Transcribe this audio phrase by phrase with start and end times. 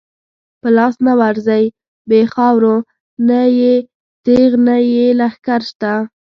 [0.61, 1.63] په لاس نه ورځی
[2.09, 2.75] بی خاورو،
[3.27, 3.75] نه یې
[4.25, 5.93] تیغ نه یی لښکر شته